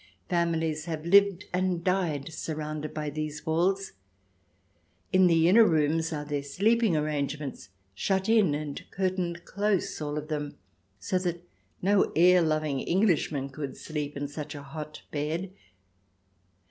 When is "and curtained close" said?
8.55-10.01